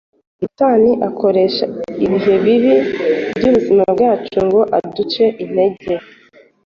Satani 0.39 0.91
akoresha 1.09 1.65
ibihe 2.05 2.33
bibi 2.43 2.75
by’ubuzima 3.37 3.83
bwacu 3.93 4.37
ngo 4.45 4.61
aduce 4.77 5.23
intege. 5.43 5.93